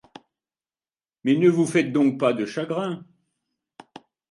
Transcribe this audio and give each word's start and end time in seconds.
Mais 1.23 1.35
ne 1.35 1.47
vous 1.47 1.67
faites 1.67 1.93
donc 1.93 2.19
pas 2.19 2.33
de 2.33 2.47
chagrin! 2.47 3.05